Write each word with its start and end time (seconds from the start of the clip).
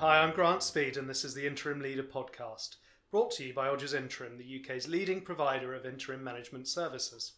Hi, 0.00 0.22
I'm 0.22 0.34
Grant 0.34 0.62
Speed, 0.62 0.98
and 0.98 1.08
this 1.08 1.24
is 1.24 1.32
the 1.32 1.46
Interim 1.46 1.80
Leader 1.80 2.02
podcast, 2.02 2.76
brought 3.10 3.30
to 3.30 3.44
you 3.44 3.54
by 3.54 3.68
Odgers 3.68 3.94
Interim, 3.94 4.36
the 4.36 4.60
UK's 4.60 4.86
leading 4.86 5.22
provider 5.22 5.74
of 5.74 5.86
interim 5.86 6.22
management 6.22 6.68
services. 6.68 7.32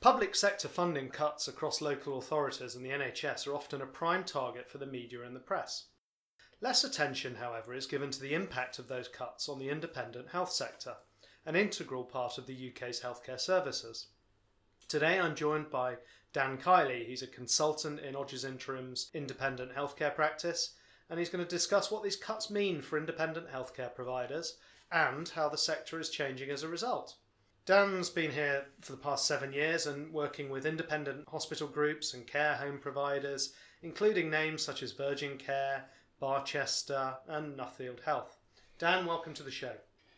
Public 0.00 0.34
sector 0.34 0.68
funding 0.68 1.10
cuts 1.10 1.48
across 1.48 1.82
local 1.82 2.16
authorities 2.16 2.76
and 2.76 2.82
the 2.82 2.88
NHS 2.88 3.46
are 3.46 3.54
often 3.54 3.82
a 3.82 3.86
prime 3.86 4.24
target 4.24 4.70
for 4.70 4.78
the 4.78 4.86
media 4.86 5.22
and 5.22 5.36
the 5.36 5.40
press. 5.40 5.88
Less 6.62 6.82
attention, 6.82 7.34
however, 7.34 7.74
is 7.74 7.84
given 7.84 8.10
to 8.10 8.20
the 8.22 8.32
impact 8.32 8.78
of 8.78 8.88
those 8.88 9.08
cuts 9.08 9.46
on 9.46 9.58
the 9.58 9.68
independent 9.68 10.30
health 10.30 10.52
sector, 10.52 10.96
an 11.44 11.56
integral 11.56 12.04
part 12.04 12.38
of 12.38 12.46
the 12.46 12.70
UK's 12.70 13.02
healthcare 13.02 13.38
services. 13.38 14.06
Today 14.88 15.20
I'm 15.20 15.36
joined 15.36 15.68
by 15.68 15.98
Dan 16.32 16.56
Kiely. 16.56 17.04
He's 17.04 17.20
a 17.20 17.26
consultant 17.26 18.00
in 18.00 18.14
Odgers 18.14 18.46
Interim's 18.46 19.10
independent 19.12 19.74
healthcare 19.74 20.14
practice, 20.14 20.74
and 21.08 21.18
he's 21.18 21.28
going 21.28 21.44
to 21.44 21.48
discuss 21.48 21.90
what 21.90 22.02
these 22.02 22.16
cuts 22.16 22.50
mean 22.50 22.82
for 22.82 22.98
independent 22.98 23.48
healthcare 23.50 23.94
providers 23.94 24.56
and 24.92 25.28
how 25.30 25.48
the 25.48 25.58
sector 25.58 25.98
is 25.98 26.10
changing 26.10 26.50
as 26.50 26.62
a 26.62 26.68
result. 26.68 27.16
Dan's 27.64 28.10
been 28.10 28.30
here 28.30 28.66
for 28.80 28.92
the 28.92 28.98
past 28.98 29.26
seven 29.26 29.52
years 29.52 29.86
and 29.86 30.12
working 30.12 30.50
with 30.50 30.66
independent 30.66 31.28
hospital 31.28 31.66
groups 31.66 32.14
and 32.14 32.26
care 32.26 32.54
home 32.54 32.78
providers, 32.78 33.54
including 33.82 34.30
names 34.30 34.62
such 34.62 34.84
as 34.84 34.92
Virgin 34.92 35.36
Care, 35.36 35.86
Barchester, 36.20 37.16
and 37.26 37.58
Nuffield 37.58 38.04
Health. 38.04 38.36
Dan, 38.78 39.04
welcome 39.04 39.34
to 39.34 39.42
the 39.42 39.50
show. 39.50 39.72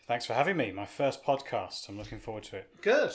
Thanks 0.06 0.26
for 0.26 0.34
having 0.34 0.56
me. 0.56 0.72
My 0.72 0.86
first 0.86 1.24
podcast. 1.24 1.88
I'm 1.88 1.96
looking 1.96 2.18
forward 2.18 2.44
to 2.44 2.56
it. 2.56 2.82
Good. 2.82 3.12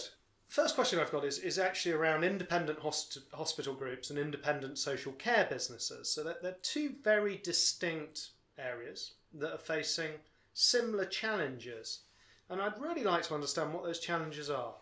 First 0.47 0.75
question 0.75 0.99
I've 0.99 1.11
got 1.11 1.25
is, 1.25 1.39
is 1.39 1.57
actually 1.57 1.93
around 1.93 2.23
independent 2.23 2.79
hospital 2.79 3.73
groups 3.73 4.11
and 4.11 4.19
independent 4.19 4.77
social 4.77 5.11
care 5.13 5.47
businesses. 5.49 6.09
So 6.09 6.23
they're, 6.23 6.37
they're 6.41 6.57
two 6.61 6.91
very 7.03 7.37
distinct 7.43 8.29
areas 8.57 9.13
that 9.33 9.51
are 9.51 9.57
facing 9.57 10.11
similar 10.53 11.05
challenges. 11.05 12.01
And 12.49 12.61
I'd 12.61 12.79
really 12.79 13.03
like 13.03 13.23
to 13.23 13.33
understand 13.33 13.73
what 13.73 13.83
those 13.83 13.99
challenges 13.99 14.49
are. 14.49 14.75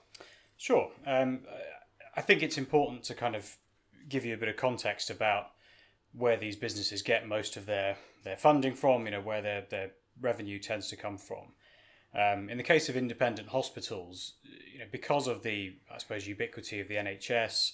Sure. 0.57 0.91
Um, 1.07 1.41
I 2.15 2.21
think 2.21 2.43
it's 2.43 2.57
important 2.57 3.03
to 3.05 3.15
kind 3.15 3.35
of 3.35 3.55
give 4.09 4.25
you 4.25 4.33
a 4.33 4.37
bit 4.37 4.49
of 4.49 4.57
context 4.57 5.09
about 5.09 5.51
where 6.13 6.35
these 6.35 6.57
businesses 6.57 7.01
get 7.01 7.27
most 7.27 7.55
of 7.55 7.65
their, 7.65 7.95
their 8.23 8.35
funding 8.35 8.75
from, 8.75 9.05
you 9.05 9.11
know, 9.11 9.21
where 9.21 9.41
their, 9.41 9.65
their 9.69 9.91
revenue 10.19 10.59
tends 10.59 10.89
to 10.89 10.97
come 10.97 11.17
from. 11.17 11.53
Um, 12.13 12.49
in 12.49 12.57
the 12.57 12.63
case 12.63 12.89
of 12.89 12.97
independent 12.97 13.49
hospitals, 13.49 14.33
you 14.71 14.79
know, 14.79 14.85
because 14.91 15.27
of 15.27 15.43
the, 15.43 15.75
I 15.93 15.97
suppose, 15.97 16.27
ubiquity 16.27 16.79
of 16.81 16.87
the 16.87 16.95
NHS, 16.95 17.71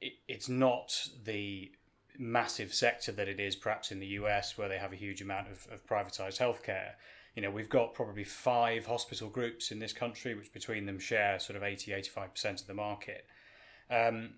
it, 0.00 0.14
it's 0.26 0.48
not 0.48 1.08
the 1.24 1.70
massive 2.18 2.74
sector 2.74 3.12
that 3.12 3.28
it 3.28 3.38
is 3.38 3.54
perhaps 3.54 3.92
in 3.92 4.00
the 4.00 4.06
US, 4.06 4.58
where 4.58 4.68
they 4.68 4.78
have 4.78 4.92
a 4.92 4.96
huge 4.96 5.22
amount 5.22 5.48
of, 5.48 5.66
of 5.70 5.86
privatized 5.86 6.38
healthcare. 6.38 6.92
You 7.34 7.42
know, 7.42 7.50
we've 7.50 7.68
got 7.68 7.94
probably 7.94 8.24
five 8.24 8.86
hospital 8.86 9.28
groups 9.28 9.70
in 9.70 9.78
this 9.78 9.92
country, 9.92 10.34
which 10.34 10.52
between 10.52 10.86
them 10.86 10.98
share 10.98 11.38
sort 11.38 11.56
of 11.56 11.62
80, 11.62 11.92
85% 11.92 12.62
of 12.62 12.66
the 12.66 12.74
market. 12.74 13.26
Um, 13.90 14.30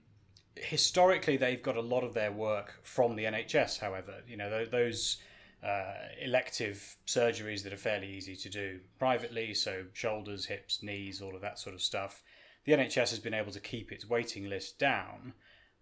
historically, 0.56 1.36
they've 1.36 1.62
got 1.62 1.76
a 1.76 1.80
lot 1.80 2.04
of 2.04 2.14
their 2.14 2.32
work 2.32 2.80
from 2.82 3.16
the 3.16 3.24
NHS, 3.24 3.78
however. 3.78 4.16
You 4.26 4.36
know, 4.36 4.66
those 4.66 5.18
uh, 5.62 5.92
elective 6.20 6.96
surgeries 7.06 7.64
that 7.64 7.72
are 7.72 7.78
fairly 7.78 8.08
easy 8.08 8.36
to 8.36 8.48
do 8.48 8.80
privately, 8.98 9.54
so 9.54 9.86
shoulders, 9.92 10.46
hips, 10.46 10.82
knees, 10.82 11.20
all 11.20 11.34
of 11.34 11.42
that 11.42 11.58
sort 11.58 11.74
of 11.74 11.82
stuff. 11.82 12.22
The 12.64 12.72
NHS 12.72 13.10
has 13.10 13.18
been 13.18 13.34
able 13.34 13.52
to 13.52 13.60
keep 13.60 13.90
its 13.90 14.08
waiting 14.08 14.48
list 14.48 14.78
down 14.78 15.32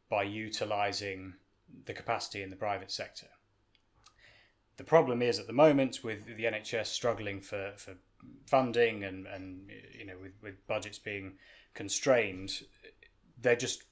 by 0.09 0.23
utilising 0.23 1.35
the 1.85 1.93
capacity 1.93 2.43
in 2.43 2.51
the 2.51 2.57
private 2.57 2.91
sector. 2.91 3.27
The 4.77 4.85
problem 4.85 5.21
is 5.21 5.39
at 5.39 5.47
the 5.47 5.53
moment 5.53 6.01
with 6.03 6.25
the 6.25 6.45
NHS 6.45 6.87
struggling 6.87 7.41
for, 7.41 7.73
for 7.77 7.95
funding 8.47 9.05
and, 9.05 9.27
and 9.27 9.71
you 9.99 10.07
know 10.07 10.17
with, 10.21 10.33
with 10.43 10.67
budgets 10.67 10.99
being 10.99 11.35
constrained, 11.75 12.63
they're 13.41 13.57
just 13.57 13.85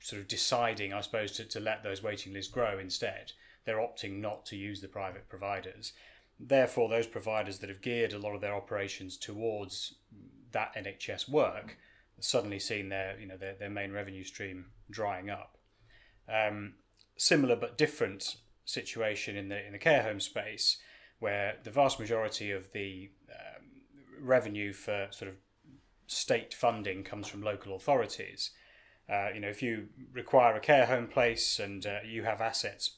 sort 0.00 0.20
of 0.20 0.28
deciding, 0.28 0.92
I 0.92 1.00
suppose, 1.00 1.32
to, 1.32 1.44
to 1.46 1.60
let 1.60 1.82
those 1.82 2.02
waiting 2.02 2.32
lists 2.32 2.52
grow 2.52 2.78
instead 2.78 3.32
they're 3.64 3.78
opting 3.78 4.20
not 4.20 4.44
to 4.46 4.56
use 4.56 4.80
the 4.80 4.88
private 4.88 5.28
providers. 5.28 5.92
Therefore, 6.38 6.88
those 6.88 7.06
providers 7.06 7.58
that 7.58 7.68
have 7.68 7.80
geared 7.80 8.12
a 8.12 8.18
lot 8.18 8.34
of 8.34 8.40
their 8.40 8.54
operations 8.54 9.16
towards 9.16 9.94
that 10.52 10.74
NHS 10.74 11.28
work 11.28 11.78
suddenly 12.20 12.58
seen 12.58 12.88
their 12.88 13.18
you 13.18 13.26
know 13.26 13.36
their, 13.36 13.54
their 13.54 13.70
main 13.70 13.92
revenue 13.92 14.24
stream 14.24 14.66
drying 14.90 15.30
up. 15.30 15.58
Um, 16.28 16.74
similar 17.16 17.56
but 17.56 17.78
different 17.78 18.36
situation 18.64 19.36
in 19.36 19.48
the 19.48 19.64
in 19.64 19.72
the 19.72 19.78
care 19.78 20.02
home 20.02 20.20
space, 20.20 20.78
where 21.18 21.56
the 21.62 21.70
vast 21.70 22.00
majority 22.00 22.50
of 22.50 22.72
the 22.72 23.10
um, 23.30 23.64
revenue 24.20 24.72
for 24.72 25.08
sort 25.10 25.30
of 25.30 25.36
state 26.06 26.52
funding 26.52 27.02
comes 27.02 27.28
from 27.28 27.42
local 27.42 27.74
authorities. 27.74 28.50
Uh, 29.08 29.28
you 29.34 29.40
know, 29.40 29.48
if 29.48 29.62
you 29.62 29.88
require 30.12 30.56
a 30.56 30.60
care 30.60 30.86
home 30.86 31.06
place 31.06 31.58
and 31.58 31.86
uh, 31.86 31.98
you 32.06 32.22
have 32.22 32.40
assets 32.40 32.92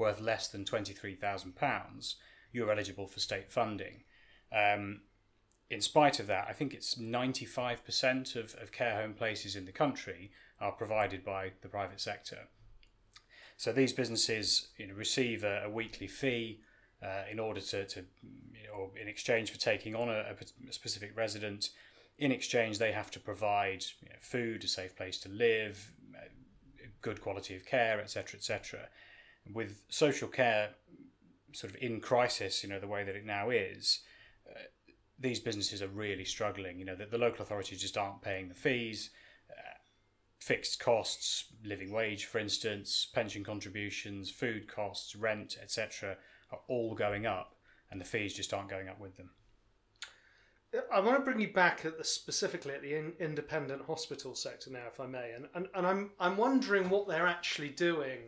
worth 0.00 0.20
less 0.20 0.48
than 0.48 0.64
£23,000, 0.64 2.14
you're 2.52 2.72
eligible 2.72 3.06
for 3.06 3.20
state 3.20 3.52
funding. 3.52 4.02
Um, 4.50 5.02
in 5.68 5.80
spite 5.80 6.18
of 6.18 6.26
that, 6.26 6.46
I 6.48 6.52
think 6.52 6.74
it's 6.74 6.96
95% 6.96 8.34
of, 8.34 8.54
of 8.60 8.72
care 8.72 9.00
home 9.00 9.14
places 9.14 9.54
in 9.54 9.66
the 9.66 9.72
country 9.72 10.32
are 10.60 10.72
provided 10.72 11.24
by 11.24 11.52
the 11.60 11.68
private 11.68 12.00
sector. 12.00 12.48
So 13.56 13.72
these 13.72 13.92
businesses 13.92 14.68
you 14.78 14.88
know, 14.88 14.94
receive 14.94 15.44
a, 15.44 15.64
a 15.66 15.70
weekly 15.70 16.08
fee 16.08 16.60
uh, 17.02 17.22
in 17.30 17.38
order 17.38 17.60
to, 17.60 17.86
to 17.86 18.04
or 18.74 18.90
in 19.00 19.06
exchange 19.06 19.52
for 19.52 19.58
taking 19.58 19.94
on 19.94 20.08
a, 20.08 20.34
a, 20.68 20.72
specific 20.72 21.16
resident. 21.16 21.70
In 22.18 22.32
exchange, 22.32 22.78
they 22.78 22.92
have 22.92 23.10
to 23.12 23.20
provide 23.20 23.84
you 24.02 24.08
know, 24.08 24.16
food, 24.20 24.64
a 24.64 24.68
safe 24.68 24.96
place 24.96 25.18
to 25.20 25.28
live, 25.28 25.92
good 27.00 27.20
quality 27.20 27.54
of 27.54 27.64
care, 27.64 28.00
etc., 28.00 28.38
etc 28.38 28.88
with 29.52 29.82
social 29.88 30.28
care 30.28 30.70
sort 31.52 31.74
of 31.74 31.82
in 31.82 32.00
crisis, 32.00 32.62
you 32.62 32.68
know, 32.68 32.80
the 32.80 32.86
way 32.86 33.04
that 33.04 33.16
it 33.16 33.24
now 33.24 33.50
is, 33.50 34.00
uh, 34.48 34.58
these 35.18 35.40
businesses 35.40 35.82
are 35.82 35.88
really 35.88 36.24
struggling. 36.24 36.78
You 36.78 36.84
know, 36.84 36.96
that 36.96 37.10
the 37.10 37.18
local 37.18 37.42
authorities 37.42 37.80
just 37.80 37.96
aren't 37.96 38.22
paying 38.22 38.48
the 38.48 38.54
fees, 38.54 39.10
uh, 39.50 39.78
fixed 40.38 40.80
costs, 40.80 41.46
living 41.64 41.92
wage, 41.92 42.26
for 42.26 42.38
instance, 42.38 43.06
pension 43.12 43.44
contributions, 43.44 44.30
food 44.30 44.68
costs, 44.68 45.16
rent, 45.16 45.56
etc., 45.60 46.16
are 46.52 46.60
all 46.68 46.94
going 46.94 47.26
up, 47.26 47.56
and 47.90 48.00
the 48.00 48.04
fees 48.04 48.34
just 48.34 48.52
aren't 48.54 48.68
going 48.68 48.88
up 48.88 49.00
with 49.00 49.16
them. 49.16 49.30
I 50.92 51.00
want 51.00 51.16
to 51.16 51.24
bring 51.24 51.40
you 51.40 51.52
back 51.52 51.84
at 51.84 51.98
the 51.98 52.04
specifically 52.04 52.74
at 52.74 52.82
the 52.82 52.94
in, 52.94 53.12
independent 53.18 53.82
hospital 53.86 54.36
sector 54.36 54.70
now, 54.70 54.86
if 54.86 55.00
I 55.00 55.06
may, 55.06 55.32
and, 55.32 55.48
and, 55.54 55.66
and 55.74 55.86
I'm 55.86 56.10
I'm 56.20 56.36
wondering 56.36 56.88
what 56.88 57.08
they're 57.08 57.26
actually 57.26 57.70
doing 57.70 58.18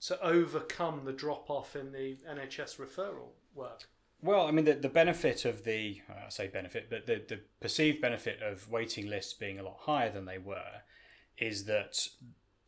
to 0.00 0.20
overcome 0.22 1.02
the 1.04 1.12
drop 1.12 1.50
off 1.50 1.74
in 1.74 1.92
the 1.92 2.16
NHS 2.28 2.76
referral 2.76 3.30
work? 3.54 3.88
Well, 4.20 4.46
I 4.46 4.50
mean, 4.50 4.64
the, 4.64 4.74
the 4.74 4.88
benefit 4.88 5.44
of 5.44 5.64
the, 5.64 6.00
I 6.08 6.28
say 6.28 6.48
benefit, 6.48 6.88
but 6.90 7.06
the, 7.06 7.22
the 7.26 7.40
perceived 7.60 8.00
benefit 8.00 8.42
of 8.42 8.68
waiting 8.70 9.08
lists 9.08 9.32
being 9.32 9.58
a 9.58 9.62
lot 9.62 9.78
higher 9.80 10.10
than 10.10 10.24
they 10.24 10.38
were 10.38 10.82
is 11.36 11.66
that 11.66 12.08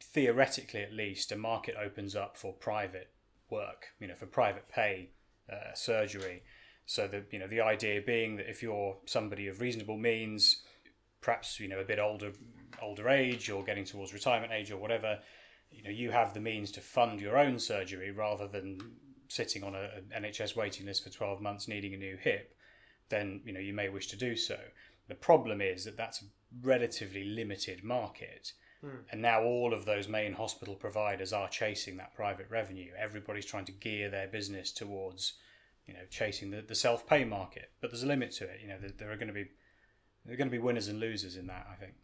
theoretically, 0.00 0.82
at 0.82 0.92
least, 0.92 1.32
a 1.32 1.36
market 1.36 1.74
opens 1.80 2.14
up 2.14 2.36
for 2.36 2.52
private 2.52 3.10
work, 3.50 3.88
you 3.98 4.06
know, 4.06 4.14
for 4.14 4.26
private 4.26 4.68
pay 4.68 5.10
uh, 5.52 5.74
surgery. 5.74 6.42
So 6.86 7.06
the 7.06 7.24
you 7.30 7.38
know 7.38 7.46
the 7.46 7.60
idea 7.60 8.00
being 8.00 8.36
that 8.36 8.50
if 8.50 8.62
you're 8.62 8.96
somebody 9.06 9.46
of 9.46 9.60
reasonable 9.60 9.96
means, 9.96 10.62
perhaps 11.20 11.60
you 11.60 11.68
know 11.68 11.78
a 11.78 11.84
bit 11.84 11.98
older 11.98 12.32
older 12.82 13.08
age 13.08 13.50
or 13.50 13.62
getting 13.62 13.84
towards 13.84 14.12
retirement 14.12 14.52
age 14.52 14.70
or 14.70 14.76
whatever, 14.76 15.18
you 15.70 15.82
know 15.82 15.90
you 15.90 16.10
have 16.10 16.34
the 16.34 16.40
means 16.40 16.70
to 16.72 16.80
fund 16.80 17.20
your 17.20 17.38
own 17.38 17.58
surgery 17.58 18.10
rather 18.10 18.46
than 18.46 18.78
sitting 19.28 19.62
on 19.62 19.74
a, 19.74 19.90
an 20.12 20.24
NHS 20.24 20.56
waiting 20.56 20.86
list 20.86 21.04
for 21.04 21.10
12 21.10 21.40
months 21.40 21.68
needing 21.68 21.94
a 21.94 21.96
new 21.96 22.16
hip, 22.16 22.56
then 23.08 23.40
you 23.44 23.52
know 23.52 23.60
you 23.60 23.72
may 23.72 23.88
wish 23.88 24.08
to 24.08 24.16
do 24.16 24.36
so. 24.36 24.58
The 25.08 25.14
problem 25.14 25.60
is 25.60 25.84
that 25.84 25.96
that's 25.96 26.22
a 26.22 26.26
relatively 26.62 27.24
limited 27.24 27.82
market. 27.82 28.52
Mm. 28.84 29.00
And 29.10 29.22
now 29.22 29.42
all 29.42 29.74
of 29.74 29.84
those 29.84 30.08
main 30.08 30.32
hospital 30.32 30.74
providers 30.74 31.32
are 31.32 31.48
chasing 31.48 31.96
that 31.96 32.14
private 32.14 32.46
revenue. 32.48 32.92
Everybody's 32.98 33.44
trying 33.44 33.66
to 33.66 33.72
gear 33.72 34.08
their 34.08 34.28
business 34.28 34.72
towards, 34.72 35.34
you 35.86 35.94
know, 35.94 36.00
chasing 36.10 36.50
the, 36.50 36.62
the 36.62 36.74
self 36.74 37.06
pay 37.06 37.24
market. 37.24 37.70
But 37.80 37.90
there's 37.90 38.02
a 38.02 38.06
limit 38.06 38.32
to 38.32 38.44
it. 38.44 38.60
You 38.62 38.68
know, 38.68 38.78
there, 38.80 38.90
there, 38.96 39.12
are 39.12 39.16
going 39.16 39.28
to 39.28 39.34
be 39.34 39.48
there 40.24 40.34
are 40.34 40.36
going 40.36 40.48
to 40.48 40.56
be 40.56 40.62
winners 40.62 40.88
and 40.88 41.00
losers 41.00 41.36
in 41.36 41.46
that. 41.48 41.66
I 41.70 41.74
think. 41.74 41.94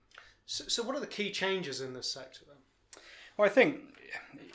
So, 0.44 0.64
so 0.69 0.82
what 0.82 0.96
are 0.96 1.00
the 1.00 1.06
key 1.06 1.30
changes 1.30 1.80
in 1.80 1.94
this 1.94 2.12
sector 2.12 2.40
then? 2.46 2.56
Well, 3.36 3.48
I 3.48 3.52
think 3.52 3.80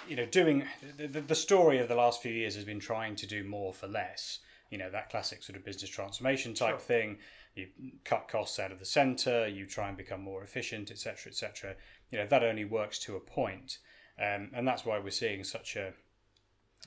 you 0.07 0.15
know, 0.15 0.25
doing 0.25 0.65
the, 0.97 1.07
the 1.21 1.35
story 1.35 1.79
of 1.79 1.87
the 1.87 1.95
last 1.95 2.21
few 2.21 2.31
years 2.31 2.55
has 2.55 2.65
been 2.65 2.79
trying 2.79 3.15
to 3.15 3.27
do 3.27 3.43
more 3.43 3.73
for 3.73 3.87
less. 3.87 4.39
You 4.69 4.77
know, 4.77 4.89
that 4.89 5.09
classic 5.09 5.43
sort 5.43 5.57
of 5.57 5.65
business 5.65 5.89
transformation 5.89 6.53
type 6.53 6.71
sure. 6.71 6.79
thing. 6.79 7.17
You 7.55 7.67
cut 8.05 8.27
costs 8.29 8.59
out 8.59 8.71
of 8.71 8.79
the 8.79 8.85
centre. 8.85 9.47
You 9.47 9.65
try 9.65 9.89
and 9.89 9.97
become 9.97 10.21
more 10.21 10.43
efficient, 10.43 10.91
etc., 10.91 11.31
etc. 11.31 11.75
You 12.09 12.19
know, 12.19 12.27
that 12.27 12.43
only 12.43 12.65
works 12.65 12.97
to 12.99 13.15
a 13.15 13.19
point, 13.19 13.77
um, 14.19 14.49
and 14.53 14.67
that's 14.67 14.85
why 14.85 14.99
we're 14.99 15.11
seeing 15.11 15.43
such 15.43 15.75
a 15.75 15.93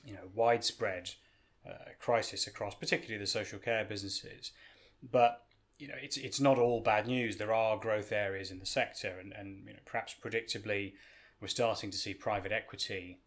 you 0.03 0.13
know 0.13 0.29
widespread 0.33 1.11
uh, 1.67 1.91
crisis 1.99 2.47
across, 2.47 2.75
particularly 2.75 3.19
the 3.19 3.27
social 3.27 3.59
care 3.59 3.85
businesses. 3.85 4.51
But 5.11 5.43
you 5.77 5.87
know, 5.87 5.95
it's 6.01 6.17
it's 6.17 6.39
not 6.39 6.57
all 6.57 6.81
bad 6.81 7.07
news. 7.07 7.37
There 7.37 7.53
are 7.53 7.77
growth 7.77 8.11
areas 8.11 8.51
in 8.51 8.59
the 8.59 8.65
sector, 8.65 9.17
and, 9.19 9.33
and 9.33 9.65
you 9.67 9.73
know, 9.73 9.79
perhaps 9.85 10.15
predictably, 10.23 10.93
we're 11.45 11.49
starting 11.49 11.91
to 11.91 11.97
see 11.99 12.15
private 12.15 12.51
equity 12.51 13.19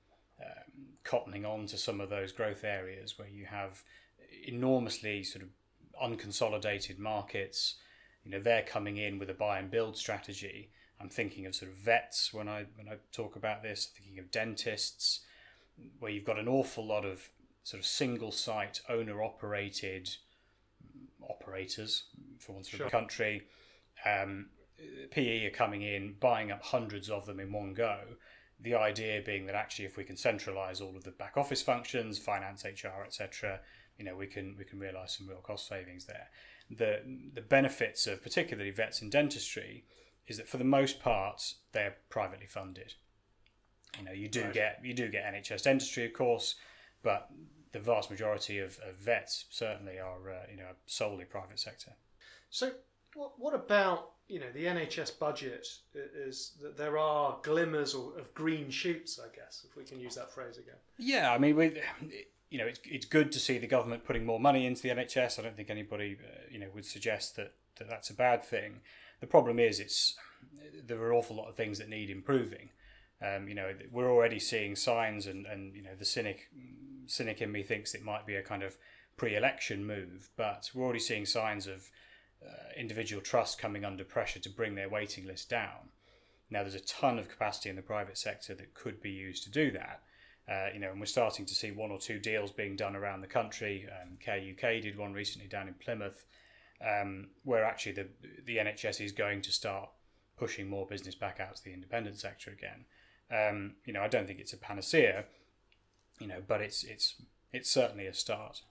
um, 0.45 0.87
cottoning 1.05 1.49
on 1.49 1.67
to 1.67 1.79
some 1.79 2.01
of 2.01 2.11
those 2.11 2.33
growth 2.33 2.65
areas 2.65 3.17
where 3.17 3.29
you 3.29 3.47
have 3.47 3.85
enormously 4.45 5.23
sort 5.23 5.45
of 5.45 5.51
unconsolidated 6.03 6.99
markets. 6.99 7.77
You 8.25 8.33
know, 8.33 8.41
they're 8.41 8.65
coming 8.65 8.97
in 8.97 9.21
with 9.21 9.31
a 9.31 9.35
buy 9.35 9.61
and 9.61 9.71
build 9.71 9.97
strategy. 9.97 10.73
I'm 11.01 11.09
thinking 11.09 11.47
of 11.47 11.55
sort 11.55 11.71
of 11.71 11.77
vets 11.77 12.35
when 12.35 12.49
I 12.49 12.65
when 12.75 12.89
I 12.89 12.97
talk 13.13 13.37
about 13.37 13.63
this. 13.63 13.89
thinking 13.97 14.19
of 14.19 14.33
dentists, 14.33 15.21
where 16.01 16.11
you've 16.11 16.25
got 16.25 16.41
an 16.41 16.49
awful 16.49 16.85
lot 16.85 17.05
of 17.05 17.29
sort 17.63 17.79
of 17.79 17.87
single 17.87 18.33
site 18.33 18.81
owner 18.89 19.23
operated 19.23 20.11
operators 21.23 22.07
for 22.41 22.55
one 22.55 22.65
sort 22.65 22.83
of 22.83 22.91
country. 22.91 23.43
Um, 24.05 24.47
PE 25.11 25.47
are 25.47 25.51
coming 25.51 25.83
in, 25.83 26.15
buying 26.21 26.51
up 26.51 26.63
hundreds 26.63 27.11
of 27.11 27.27
them 27.27 27.41
in 27.41 27.53
one 27.53 27.75
go. 27.75 28.01
The 28.61 28.75
idea 28.75 29.23
being 29.25 29.47
that 29.47 29.55
actually, 29.55 29.85
if 29.85 29.97
we 29.97 30.05
can 30.05 30.17
centralise 30.17 30.81
all 30.81 30.97
of 30.97 31.05
the 31.05 31.11
back 31.11 31.37
office 31.37 31.63
functions, 31.63 32.19
finance, 32.19 32.65
HR, 32.65 33.05
etc., 33.05 33.61
you 33.99 34.05
know, 34.05 34.17
we 34.17 34.27
can 34.27 34.57
we 34.59 34.65
can 34.65 34.79
realise 34.79 35.17
some 35.17 35.29
real 35.29 35.39
cost 35.39 35.69
savings 35.69 36.07
there. 36.07 36.29
The 36.71 37.01
the 37.35 37.41
benefits 37.41 38.07
of 38.07 38.23
particularly 38.23 38.71
vets 38.71 39.03
and 39.03 39.11
dentistry 39.11 39.85
is 40.27 40.37
that 40.37 40.49
for 40.49 40.59
the 40.59 40.65
most 40.65 41.01
part 41.01 41.55
they're 41.73 41.97
privately 42.09 42.47
funded. 42.47 42.95
You 43.99 44.05
know, 44.05 44.13
you 44.13 44.29
do 44.29 44.43
right. 44.45 44.53
get 44.53 44.81
you 44.85 44.95
do 44.95 45.09
get 45.09 45.25
NHS 45.25 45.63
dentistry, 45.63 46.07
of 46.07 46.13
course, 46.13 46.57
but 47.03 47.29
the 47.73 47.81
vast 47.81 48.11
majority 48.11 48.59
of, 48.59 48.79
of 48.87 48.97
vets 48.97 49.47
certainly 49.51 49.99
are 49.99 50.31
uh, 50.31 50.43
you 50.51 50.57
know 50.57 50.71
solely 50.87 51.25
private 51.25 51.59
sector. 51.59 51.93
So, 52.51 52.73
what, 53.15 53.33
what 53.39 53.55
about 53.55 54.11
you 54.29 54.39
know 54.39 54.51
the 54.53 54.65
NHS 54.65 55.19
budget? 55.19 55.67
Is 55.95 56.53
that 56.63 56.77
there 56.77 56.99
are 56.99 57.39
glimmers 57.43 57.95
of 57.95 58.33
green 58.35 58.71
shoots? 58.71 59.19
I 59.19 59.35
guess 59.35 59.65
if 59.69 59.77
we 59.77 59.85
can 59.85 59.99
use 59.99 60.15
that 60.15 60.31
phrase 60.31 60.59
again. 60.59 60.77
Yeah, 60.99 61.33
I 61.33 61.39
mean, 61.39 61.57
we, 61.57 61.81
you 62.51 62.59
know, 62.59 62.67
it's 62.67 62.81
it's 62.85 63.07
good 63.07 63.33
to 63.33 63.39
see 63.39 63.59
the 63.59 63.67
government 63.67 64.05
putting 64.05 64.25
more 64.25 64.39
money 64.39 64.67
into 64.67 64.83
the 64.83 64.91
NHS. 64.91 65.39
I 65.39 65.43
don't 65.43 65.57
think 65.57 65.71
anybody 65.71 66.17
uh, 66.23 66.41
you 66.51 66.59
know 66.59 66.69
would 66.75 66.85
suggest 66.85 67.37
that, 67.37 67.55
that 67.79 67.89
that's 67.89 68.11
a 68.11 68.15
bad 68.15 68.45
thing. 68.45 68.81
The 69.21 69.27
problem 69.27 69.59
is, 69.59 69.81
it's 69.81 70.17
there 70.87 71.01
are 71.01 71.11
an 71.11 71.17
awful 71.17 71.37
lot 71.37 71.49
of 71.49 71.57
things 71.57 71.79
that 71.79 71.89
need 71.89 72.11
improving. 72.11 72.71
Um, 73.21 73.49
you 73.49 73.55
know, 73.55 73.73
we're 73.91 74.11
already 74.11 74.39
seeing 74.39 74.77
signs, 74.77 75.27
and, 75.27 75.45
and 75.47 75.75
you 75.75 75.83
know, 75.83 75.95
the 75.99 76.05
cynic 76.05 76.49
cynic 77.07 77.41
in 77.41 77.51
me 77.51 77.63
thinks 77.63 77.95
it 77.95 78.03
might 78.03 78.27
be 78.27 78.37
a 78.37 78.43
kind 78.43 78.63
of 78.63 78.77
pre-election 79.17 79.85
move, 79.85 80.31
but 80.37 80.71
we're 80.75 80.85
already 80.85 81.01
seeing 81.01 81.27
signs 81.27 81.67
of 81.67 81.91
uh, 82.45 82.73
individual 82.77 83.23
trusts 83.23 83.57
coming 83.57 83.85
under 83.85 84.05
pressure 84.05 84.39
to 84.41 84.51
bring 84.51 84.75
their 84.75 84.89
waiting 84.89 85.27
list 85.27 85.49
down. 85.51 85.91
Now, 86.51 86.63
there's 86.63 86.75
a 86.75 86.81
ton 86.81 87.19
of 87.19 87.29
capacity 87.29 87.69
in 87.69 87.77
the 87.77 87.83
private 87.83 88.17
sector 88.17 88.55
that 88.55 88.75
could 88.75 89.03
be 89.03 89.11
used 89.11 89.45
to 89.45 89.51
do 89.51 89.71
that. 89.73 90.03
Uh, 90.51 90.69
you 90.73 90.81
know, 90.81 90.91
and 90.91 90.99
we're 90.99 91.07
starting 91.07 91.45
to 91.45 91.55
see 91.55 91.71
one 91.71 91.91
or 91.91 91.99
two 91.99 92.19
deals 92.19 92.51
being 92.51 92.75
done 92.75 92.97
around 92.97 93.21
the 93.21 93.27
country. 93.27 93.87
Um, 93.91 94.17
Care 94.19 94.39
UK 94.39 94.83
did 94.83 94.97
one 94.97 95.13
recently 95.13 95.47
down 95.47 95.69
in 95.69 95.75
Plymouth, 95.75 96.25
um, 96.81 97.29
where 97.45 97.65
actually 97.65 97.93
the 97.93 98.09
the 98.47 98.57
NHS 98.57 99.05
is 99.05 99.13
going 99.13 99.43
to 99.43 99.53
start 99.53 99.91
pushing 100.39 100.71
more 100.71 100.87
business 100.87 101.15
back 101.15 101.39
out 101.39 101.57
to 101.57 101.65
the 101.65 101.75
independent 101.75 102.19
sector 102.19 102.51
again. 102.51 102.87
Um, 103.31 103.75
you 103.85 103.93
know, 103.93 104.01
I 104.01 104.09
don't 104.09 104.27
think 104.27 104.41
it's 104.41 104.55
a 104.55 104.57
panacea, 104.57 105.27
you 106.19 106.27
know, 106.27 106.41
but 106.47 106.63
it's 106.63 106.83
it's 106.83 107.17
it's 107.53 107.71
certainly 107.71 108.07
a 108.07 108.15
start. 108.15 108.63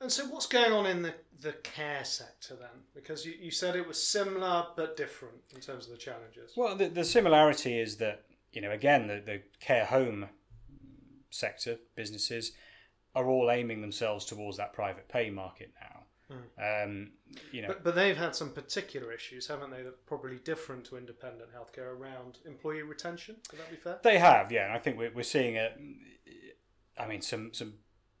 And 0.00 0.12
so, 0.12 0.26
what's 0.26 0.46
going 0.46 0.72
on 0.72 0.86
in 0.86 1.02
the, 1.02 1.14
the 1.40 1.52
care 1.52 2.04
sector 2.04 2.54
then? 2.54 2.82
Because 2.94 3.24
you, 3.24 3.34
you 3.40 3.50
said 3.50 3.76
it 3.76 3.86
was 3.86 4.02
similar 4.02 4.66
but 4.76 4.96
different 4.96 5.36
in 5.54 5.60
terms 5.60 5.86
of 5.86 5.92
the 5.92 5.98
challenges. 5.98 6.52
Well, 6.56 6.76
the, 6.76 6.88
the 6.88 7.04
similarity 7.04 7.78
is 7.78 7.96
that, 7.96 8.24
you 8.52 8.60
know, 8.60 8.70
again, 8.70 9.06
the, 9.06 9.22
the 9.24 9.42
care 9.60 9.86
home 9.86 10.28
sector 11.30 11.78
businesses 11.94 12.52
are 13.14 13.26
all 13.26 13.50
aiming 13.50 13.80
themselves 13.80 14.26
towards 14.26 14.58
that 14.58 14.72
private 14.74 15.08
pay 15.08 15.30
market 15.30 15.72
now. 15.80 16.02
Mm. 16.30 16.84
Um, 16.84 17.10
you 17.52 17.62
know, 17.62 17.68
but, 17.68 17.84
but 17.84 17.94
they've 17.94 18.16
had 18.16 18.34
some 18.34 18.50
particular 18.50 19.12
issues, 19.12 19.46
haven't 19.46 19.70
they? 19.70 19.82
That 19.82 19.88
are 19.88 19.98
probably 20.06 20.38
different 20.38 20.84
to 20.86 20.96
independent 20.96 21.50
healthcare 21.54 21.96
around 21.96 22.38
employee 22.44 22.82
retention. 22.82 23.36
Would 23.50 23.60
that 23.60 23.70
be 23.70 23.76
fair? 23.76 23.98
They 24.02 24.18
have, 24.18 24.50
yeah. 24.50 24.64
And 24.64 24.72
I 24.72 24.78
think 24.78 24.98
we're, 24.98 25.12
we're 25.14 25.22
seeing 25.22 25.56
a, 25.56 25.70
I 26.98 27.06
mean, 27.06 27.22
some 27.22 27.54
some 27.54 27.74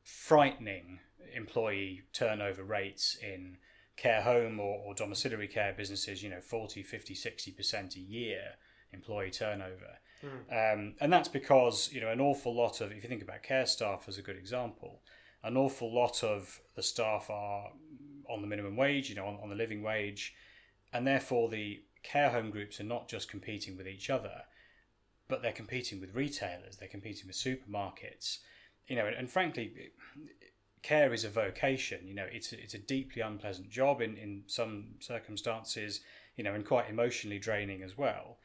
frightening 0.06 1.00
employee 1.34 2.02
turnover 2.12 2.62
rates 2.62 3.16
in 3.20 3.58
care 3.96 4.22
home 4.22 4.60
or, 4.60 4.78
or 4.86 4.94
domiciliary 4.94 5.48
care 5.48 5.74
businesses. 5.76 6.22
You 6.22 6.30
know, 6.30 6.40
40, 6.40 6.82
50, 6.82 7.14
60 7.14 7.50
percent 7.50 7.96
a 7.96 8.00
year 8.00 8.52
employee 8.92 9.30
turnover. 9.30 9.98
Mm. 10.24 10.72
Um, 10.74 10.94
and 11.00 11.12
that's 11.12 11.28
because 11.28 11.90
you 11.92 12.00
know 12.00 12.08
an 12.08 12.20
awful 12.20 12.54
lot 12.54 12.80
of 12.80 12.92
if 12.92 13.02
you 13.02 13.08
think 13.08 13.22
about 13.22 13.42
care 13.42 13.66
staff 13.66 14.04
as 14.08 14.16
a 14.16 14.22
good 14.22 14.36
example, 14.36 15.02
an 15.42 15.56
awful 15.56 15.92
lot 15.92 16.22
of 16.22 16.60
the 16.76 16.82
staff 16.82 17.28
are 17.28 17.72
on 18.30 18.40
the 18.40 18.46
minimum 18.46 18.76
wage, 18.76 19.08
you 19.08 19.16
know, 19.16 19.26
on, 19.26 19.38
on 19.42 19.48
the 19.48 19.54
living 19.54 19.82
wage, 19.82 20.34
and 20.92 21.06
therefore 21.06 21.48
the 21.48 21.82
care 22.02 22.30
home 22.30 22.50
groups 22.50 22.80
are 22.80 22.84
not 22.84 23.08
just 23.08 23.28
competing 23.28 23.76
with 23.76 23.88
each 23.88 24.08
other, 24.08 24.42
but 25.28 25.42
they're 25.42 25.52
competing 25.52 26.00
with 26.00 26.14
retailers, 26.14 26.76
they're 26.76 26.88
competing 26.88 27.26
with 27.26 27.36
supermarkets, 27.36 28.38
you 28.88 28.96
know, 28.96 29.06
and, 29.06 29.16
and 29.16 29.30
frankly, 29.30 29.72
care 30.82 31.12
is 31.12 31.24
a 31.24 31.28
vocation. 31.28 32.06
You 32.06 32.14
know, 32.14 32.26
it's 32.30 32.52
it's 32.52 32.74
a 32.74 32.78
deeply 32.78 33.22
unpleasant 33.22 33.68
job 33.68 34.00
in 34.00 34.16
in 34.16 34.44
some 34.46 34.94
circumstances, 35.00 36.00
you 36.36 36.44
know, 36.44 36.54
and 36.54 36.64
quite 36.64 36.88
emotionally 36.88 37.38
draining 37.38 37.82
as 37.82 37.98
well. 37.98 38.38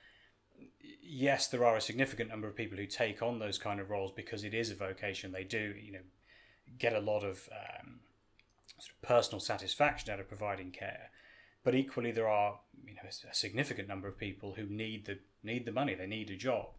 Yes, 1.04 1.48
there 1.48 1.66
are 1.66 1.76
a 1.76 1.82
significant 1.82 2.30
number 2.30 2.48
of 2.48 2.56
people 2.56 2.78
who 2.78 2.86
take 2.86 3.22
on 3.22 3.40
those 3.40 3.58
kind 3.58 3.80
of 3.80 3.90
roles 3.90 4.12
because 4.12 4.44
it 4.44 4.54
is 4.54 4.72
a 4.72 4.76
vocation. 4.76 5.32
They 5.32 5.44
do, 5.44 5.76
you 5.80 5.92
know, 5.92 6.06
get 6.80 6.94
a 6.94 7.00
lot 7.00 7.24
of 7.24 7.50
um, 7.52 8.00
sort 8.80 8.94
of 8.94 9.02
personal 9.02 9.40
satisfaction 9.40 10.12
out 10.12 10.20
of 10.20 10.28
providing 10.28 10.72
care. 10.72 11.12
But 11.64 11.76
equally, 11.76 12.12
there 12.12 12.28
are 12.28 12.60
you 12.86 12.96
know 12.96 13.02
a 13.08 13.36
significant 13.36 13.88
number 13.88 14.08
of 14.08 14.18
people 14.18 14.54
who 14.54 14.66
need 14.66 15.06
the 15.06 15.20
need 15.44 15.66
the 15.66 15.72
money. 15.72 15.94
They 15.94 16.08
need 16.08 16.32
a 16.32 16.36
job. 16.36 16.70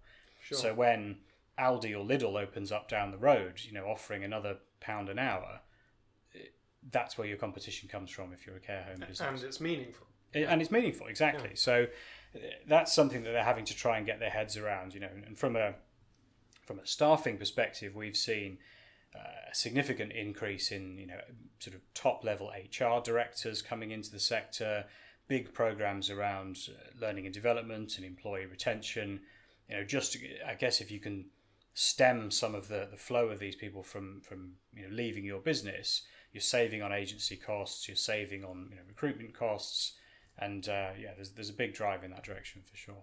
Sure. 0.40 0.58
So 0.58 0.74
when 0.74 1.18
Aldi 1.62 1.92
or 1.92 2.04
Lidl 2.04 2.40
opens 2.40 2.72
up 2.72 2.88
down 2.88 3.10
the 3.10 3.18
road, 3.18 3.60
you 3.62 3.72
know, 3.72 3.84
offering 3.84 4.24
another 4.24 4.56
pound 4.80 5.08
an 5.08 5.18
hour, 5.18 5.60
that's 6.90 7.16
where 7.16 7.26
your 7.26 7.36
competition 7.36 7.88
comes 7.88 8.10
from 8.10 8.32
if 8.32 8.46
you're 8.46 8.56
a 8.56 8.60
care 8.60 8.82
home 8.82 9.00
business. 9.00 9.20
And 9.20 9.42
it's 9.42 9.60
meaningful. 9.60 10.06
And 10.34 10.60
it's 10.62 10.70
meaningful, 10.70 11.06
exactly. 11.06 11.50
Yeah. 11.50 11.56
So 11.56 11.86
uh, 12.34 12.38
that's 12.66 12.92
something 12.92 13.22
that 13.22 13.32
they're 13.32 13.44
having 13.44 13.66
to 13.66 13.76
try 13.76 13.98
and 13.98 14.06
get 14.06 14.18
their 14.18 14.30
heads 14.30 14.56
around, 14.56 14.94
you 14.94 15.00
know. 15.00 15.10
And 15.26 15.38
from 15.38 15.56
a 15.56 15.74
from 16.66 16.78
a 16.78 16.86
staffing 16.86 17.36
perspective, 17.36 17.94
we've 17.94 18.16
seen 18.16 18.58
a 19.14 19.54
significant 19.54 20.12
increase 20.12 20.72
in 20.72 20.96
you 20.96 21.06
know 21.06 21.20
sort 21.58 21.76
of 21.76 21.82
top 21.92 22.24
level 22.24 22.50
HR 22.50 23.02
directors 23.02 23.60
coming 23.60 23.90
into 23.90 24.10
the 24.10 24.18
sector, 24.18 24.86
big 25.28 25.52
programs 25.52 26.08
around 26.08 26.58
uh, 26.68 26.98
learning 26.98 27.26
and 27.26 27.34
development 27.34 27.96
and 27.96 28.06
employee 28.06 28.46
retention. 28.46 29.20
You 29.68 29.76
know, 29.76 29.84
just 29.84 30.16
I 30.46 30.54
guess 30.54 30.80
if 30.80 30.90
you 30.90 30.98
can 30.98 31.26
stem 31.74 32.30
some 32.30 32.54
of 32.54 32.68
the, 32.68 32.88
the 32.90 32.96
flow 32.96 33.28
of 33.28 33.38
these 33.38 33.56
people 33.56 33.82
from 33.82 34.20
from 34.20 34.52
you 34.74 34.82
know 34.82 34.94
leaving 34.94 35.24
your 35.24 35.40
business, 35.40 36.02
you're 36.32 36.40
saving 36.40 36.82
on 36.82 36.92
agency 36.92 37.36
costs, 37.36 37.88
you're 37.88 37.96
saving 37.96 38.44
on 38.44 38.68
you 38.70 38.76
know 38.76 38.82
recruitment 38.88 39.34
costs, 39.34 39.94
and 40.38 40.68
uh, 40.68 40.90
yeah, 41.00 41.12
there's 41.14 41.30
there's 41.32 41.50
a 41.50 41.54
big 41.54 41.74
drive 41.74 42.04
in 42.04 42.10
that 42.10 42.24
direction 42.24 42.62
for 42.70 42.76
sure. 42.76 43.02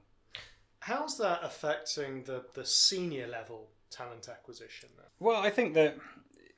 How's 0.79 1.17
that 1.17 1.41
affecting 1.43 2.23
the 2.23 2.45
the 2.53 2.65
senior 2.65 3.27
level 3.27 3.69
talent 3.89 4.29
acquisition? 4.29 4.89
Then? 4.95 5.07
Well, 5.19 5.41
I 5.41 5.49
think 5.49 5.73
that 5.73 5.97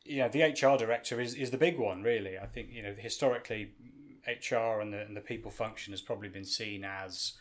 you 0.04 0.18
know 0.18 0.30
the 0.30 0.44
HR 0.44 0.78
director 0.78 1.20
is, 1.20 1.36
is 1.36 1.52
the 1.52 1.58
big 1.58 1.78
one 1.78 2.04
really. 2.04 2.38
I 2.38 2.46
think 2.46 2.70
you 2.72 2.84
know 2.84 2.94
historically 2.98 3.72
HR 4.28 4.82
and 4.82 4.94
the 4.94 5.02
and 5.02 5.16
the 5.16 5.22
people 5.22 5.52
function 5.52 5.94
has 5.94 6.02
probably 6.02 6.30
been 6.30 6.46
seen 6.46 6.84
as 6.84 7.34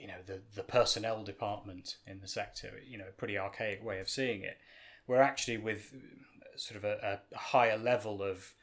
you 0.00 0.08
know 0.08 0.20
the 0.26 0.40
the 0.54 0.62
personnel 0.62 1.22
department 1.22 1.96
in 2.06 2.20
the 2.20 2.28
sector. 2.28 2.80
You 2.86 2.98
know, 2.98 3.06
a 3.08 3.12
pretty 3.12 3.38
archaic 3.38 3.84
way 3.84 4.00
of 4.00 4.08
seeing 4.08 4.42
it. 4.42 4.58
We're 5.06 5.22
actually 5.22 5.58
with 5.58 5.94
sort 6.56 6.78
of 6.78 6.84
a, 6.84 7.20
a 7.32 7.38
higher 7.38 7.76
level 7.76 8.22
of 8.22 8.54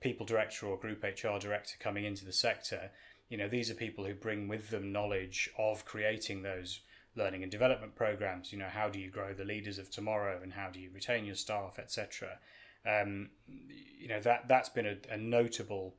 people 0.00 0.26
director 0.26 0.66
or 0.66 0.76
group 0.76 1.02
HR 1.02 1.38
director 1.38 1.74
coming 1.78 2.04
into 2.04 2.24
the 2.24 2.32
sector, 2.32 2.90
you 3.28 3.38
know, 3.38 3.48
these 3.48 3.70
are 3.70 3.74
people 3.74 4.04
who 4.04 4.14
bring 4.14 4.48
with 4.48 4.68
them 4.68 4.92
knowledge 4.92 5.48
of 5.58 5.84
creating 5.84 6.42
those 6.42 6.80
learning 7.16 7.42
and 7.42 7.50
development 7.50 7.94
programs. 7.94 8.52
You 8.52 8.58
know, 8.58 8.68
how 8.68 8.88
do 8.88 8.98
you 8.98 9.10
grow 9.10 9.32
the 9.32 9.44
leaders 9.44 9.78
of 9.78 9.90
tomorrow, 9.90 10.40
and 10.42 10.52
how 10.52 10.68
do 10.68 10.80
you 10.80 10.90
retain 10.92 11.24
your 11.24 11.34
staff, 11.34 11.78
etc. 11.78 12.38
Um, 12.86 13.30
you 13.48 14.08
know 14.08 14.20
that 14.20 14.48
that's 14.48 14.68
been 14.68 14.86
a, 14.86 14.96
a, 15.10 15.16
notable 15.16 15.94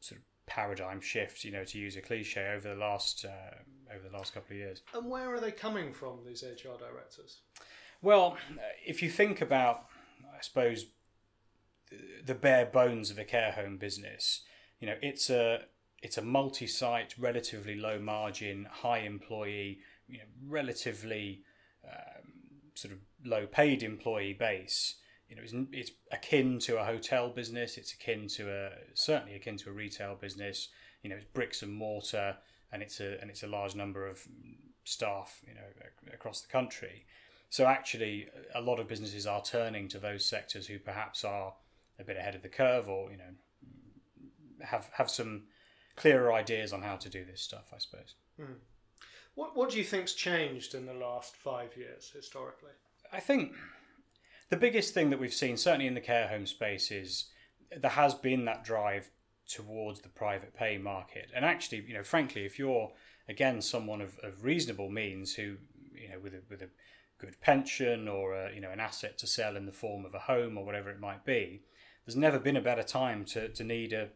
sort 0.00 0.20
of 0.20 0.24
paradigm 0.46 1.00
shift. 1.00 1.44
You 1.44 1.52
know, 1.52 1.64
to 1.64 1.78
use 1.78 1.96
a 1.96 2.00
cliche 2.00 2.52
over 2.54 2.68
the 2.68 2.80
last 2.80 3.24
uh, 3.24 3.94
over 3.94 4.08
the 4.08 4.16
last 4.16 4.34
couple 4.34 4.54
of 4.54 4.58
years. 4.58 4.82
And 4.94 5.10
where 5.10 5.32
are 5.34 5.40
they 5.40 5.52
coming 5.52 5.92
from? 5.92 6.20
These 6.26 6.42
HR 6.42 6.78
directors. 6.78 7.38
Well, 8.02 8.36
if 8.84 9.02
you 9.02 9.10
think 9.10 9.40
about, 9.40 9.86
I 10.22 10.42
suppose, 10.42 10.86
the 12.24 12.34
bare 12.34 12.66
bones 12.66 13.10
of 13.10 13.18
a 13.18 13.24
care 13.24 13.52
home 13.52 13.76
business. 13.76 14.42
You 14.80 14.88
know, 14.88 14.96
it's 15.02 15.30
a 15.30 15.64
it's 16.02 16.18
a 16.18 16.22
multi-site, 16.22 17.14
relatively 17.18 17.74
low 17.74 17.98
margin, 17.98 18.66
high 18.70 18.98
employee, 18.98 19.78
you 20.08 20.18
know, 20.18 20.24
relatively 20.46 21.42
um, 21.84 22.32
sort 22.74 22.92
of 22.92 23.00
low 23.24 23.46
paid 23.46 23.82
employee 23.82 24.34
base. 24.34 24.96
You 25.28 25.36
know, 25.36 25.42
it's, 25.42 25.54
it's 25.72 25.90
akin 26.12 26.58
to 26.60 26.78
a 26.78 26.84
hotel 26.84 27.28
business. 27.28 27.76
It's 27.76 27.92
akin 27.92 28.28
to 28.28 28.50
a 28.50 28.70
certainly 28.94 29.34
akin 29.34 29.56
to 29.58 29.70
a 29.70 29.72
retail 29.72 30.14
business. 30.14 30.68
You 31.02 31.10
know, 31.10 31.16
it's 31.16 31.24
bricks 31.24 31.62
and 31.62 31.72
mortar, 31.72 32.36
and 32.72 32.82
it's 32.82 33.00
a 33.00 33.20
and 33.20 33.30
it's 33.30 33.42
a 33.42 33.48
large 33.48 33.74
number 33.74 34.06
of 34.06 34.20
staff. 34.84 35.40
You 35.46 35.54
know, 35.54 36.12
across 36.12 36.40
the 36.42 36.48
country. 36.48 37.06
So 37.48 37.66
actually, 37.66 38.28
a 38.54 38.60
lot 38.60 38.80
of 38.80 38.88
businesses 38.88 39.26
are 39.26 39.42
turning 39.42 39.88
to 39.88 39.98
those 39.98 40.24
sectors 40.24 40.66
who 40.66 40.78
perhaps 40.78 41.24
are 41.24 41.54
a 41.98 42.04
bit 42.04 42.16
ahead 42.16 42.34
of 42.34 42.42
the 42.42 42.48
curve, 42.48 42.88
or 42.88 43.10
you 43.10 43.16
know, 43.16 44.64
have 44.64 44.90
have 44.92 45.10
some 45.10 45.44
clearer 45.96 46.32
ideas 46.32 46.72
on 46.72 46.82
how 46.82 46.96
to 46.96 47.08
do 47.08 47.24
this 47.24 47.40
stuff. 47.40 47.72
I 47.74 47.78
suppose. 47.78 48.14
Hmm. 48.36 48.58
What 49.34 49.56
What 49.56 49.70
do 49.70 49.78
you 49.78 49.84
think's 49.84 50.14
changed 50.14 50.74
in 50.74 50.86
the 50.86 50.94
last 50.94 51.36
five 51.36 51.76
years 51.76 52.10
historically? 52.14 52.72
I 53.12 53.20
think 53.20 53.54
the 54.48 54.56
biggest 54.56 54.94
thing 54.94 55.10
that 55.10 55.18
we've 55.18 55.34
seen, 55.34 55.56
certainly 55.56 55.86
in 55.86 55.94
the 55.94 56.00
care 56.00 56.28
home 56.28 56.46
space, 56.46 56.90
is 56.90 57.26
there 57.76 57.90
has 57.90 58.14
been 58.14 58.44
that 58.44 58.64
drive 58.64 59.10
towards 59.48 60.00
the 60.00 60.08
private 60.08 60.54
pay 60.54 60.78
market. 60.78 61.30
And 61.34 61.44
actually, 61.44 61.84
you 61.86 61.94
know, 61.94 62.02
frankly, 62.02 62.44
if 62.44 62.58
you're 62.58 62.92
again 63.28 63.60
someone 63.60 64.00
of, 64.00 64.18
of 64.22 64.44
reasonable 64.44 64.90
means 64.90 65.34
who, 65.34 65.56
you 65.94 66.08
know, 66.10 66.18
with 66.22 66.34
a, 66.34 66.42
with 66.48 66.62
a 66.62 66.68
good 67.18 67.40
pension 67.40 68.08
or 68.08 68.34
a, 68.34 68.54
you 68.54 68.60
know 68.60 68.70
an 68.70 68.80
asset 68.80 69.18
to 69.18 69.26
sell 69.26 69.56
in 69.56 69.66
the 69.66 69.72
form 69.72 70.04
of 70.04 70.14
a 70.14 70.20
home 70.20 70.58
or 70.58 70.64
whatever 70.64 70.90
it 70.90 71.00
might 71.00 71.24
be, 71.24 71.62
there's 72.04 72.16
never 72.16 72.38
been 72.38 72.56
a 72.56 72.60
better 72.60 72.82
time 72.82 73.24
to, 73.24 73.48
to 73.48 73.64
need 73.64 73.92
a, 73.92 74.08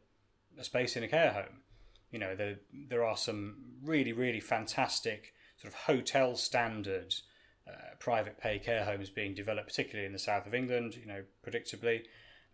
a 0.58 0.64
space 0.64 0.96
in 0.96 1.02
a 1.02 1.08
care 1.08 1.32
home. 1.32 1.62
You 2.10 2.18
know, 2.18 2.34
there 2.34 2.58
there 2.88 3.04
are 3.04 3.16
some 3.16 3.56
really 3.82 4.12
really 4.12 4.40
fantastic 4.40 5.32
sort 5.56 5.72
of 5.72 5.80
hotel 5.80 6.36
standard 6.36 7.14
uh, 7.68 7.94
private 7.98 8.38
pay 8.38 8.58
care 8.58 8.84
homes 8.84 9.10
being 9.10 9.34
developed, 9.34 9.68
particularly 9.68 10.06
in 10.06 10.12
the 10.12 10.18
south 10.18 10.46
of 10.46 10.54
England. 10.54 10.96
You 10.96 11.06
know, 11.06 11.22
predictably. 11.46 12.02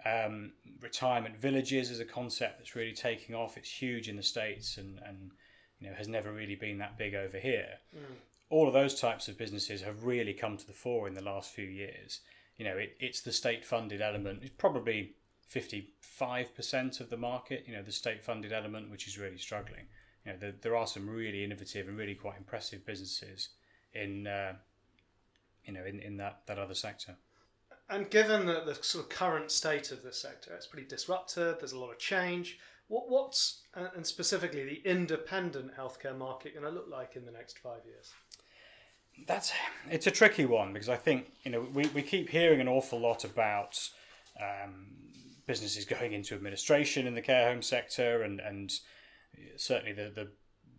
Um, 0.04 0.52
retirement 0.80 1.38
villages 1.40 1.90
is 1.90 2.00
a 2.00 2.04
concept 2.04 2.58
that's 2.58 2.76
really 2.76 2.92
taking 2.92 3.34
off. 3.34 3.56
It's 3.56 3.70
huge 3.70 4.08
in 4.08 4.16
the 4.16 4.22
states 4.22 4.76
and, 4.76 5.00
and 5.04 5.30
you 5.80 5.88
know 5.88 5.96
has 5.96 6.06
never 6.06 6.30
really 6.32 6.54
been 6.54 6.78
that 6.78 6.98
big 6.98 7.14
over 7.14 7.38
here. 7.38 7.78
Mm 7.96 8.16
all 8.48 8.68
of 8.68 8.74
those 8.74 9.00
types 9.00 9.28
of 9.28 9.38
businesses 9.38 9.82
have 9.82 10.04
really 10.04 10.32
come 10.32 10.56
to 10.56 10.66
the 10.66 10.72
fore 10.72 11.08
in 11.08 11.14
the 11.14 11.22
last 11.22 11.52
few 11.52 11.64
years. 11.64 12.20
You 12.56 12.64
know, 12.64 12.76
it, 12.76 12.96
it's 13.00 13.20
the 13.20 13.32
state 13.32 13.64
funded 13.64 14.00
element. 14.00 14.40
It's 14.42 14.54
probably 14.56 15.14
55% 15.52 17.00
of 17.00 17.10
the 17.10 17.16
market, 17.16 17.64
you 17.66 17.74
know, 17.74 17.82
the 17.82 17.92
state 17.92 18.24
funded 18.24 18.52
element, 18.52 18.90
which 18.90 19.08
is 19.08 19.18
really 19.18 19.38
struggling. 19.38 19.86
You 20.24 20.32
know, 20.32 20.38
there, 20.38 20.54
there 20.62 20.76
are 20.76 20.86
some 20.86 21.08
really 21.08 21.44
innovative 21.44 21.88
and 21.88 21.98
really 21.98 22.14
quite 22.14 22.38
impressive 22.38 22.86
businesses 22.86 23.50
in, 23.92 24.26
uh, 24.26 24.54
you 25.66 25.72
know, 25.72 25.84
in, 25.84 26.00
in 26.00 26.16
that, 26.16 26.40
that 26.46 26.58
other 26.58 26.74
sector. 26.74 27.16
And 27.88 28.10
given 28.10 28.46
the, 28.46 28.62
the 28.64 28.74
sort 28.74 29.04
of 29.04 29.10
current 29.10 29.50
state 29.50 29.92
of 29.92 30.02
the 30.02 30.12
sector, 30.12 30.52
it's 30.54 30.66
pretty 30.66 30.86
disrupted, 30.88 31.60
there's 31.60 31.72
a 31.72 31.78
lot 31.78 31.90
of 31.90 31.98
change. 31.98 32.58
What, 32.88 33.08
what's, 33.08 33.62
and 33.74 34.06
specifically 34.06 34.64
the 34.64 34.88
independent 34.88 35.76
healthcare 35.76 36.16
market, 36.16 36.54
going 36.54 36.66
to 36.66 36.70
look 36.70 36.88
like 36.90 37.16
in 37.16 37.24
the 37.24 37.32
next 37.32 37.58
five 37.58 37.80
years? 37.84 38.12
That's 39.26 39.52
it's 39.90 40.06
a 40.06 40.10
tricky 40.10 40.44
one 40.44 40.74
because 40.74 40.90
I 40.90 40.96
think 40.96 41.32
you 41.42 41.50
know 41.50 41.66
we, 41.72 41.86
we 41.88 42.02
keep 42.02 42.28
hearing 42.28 42.60
an 42.60 42.68
awful 42.68 43.00
lot 43.00 43.24
about 43.24 43.80
um, 44.38 44.88
businesses 45.46 45.86
going 45.86 46.12
into 46.12 46.34
administration 46.34 47.06
in 47.06 47.14
the 47.14 47.22
care 47.22 47.48
home 47.48 47.62
sector 47.62 48.22
and 48.22 48.40
and 48.40 48.70
certainly 49.56 49.94
the 49.94 50.12
the 50.14 50.28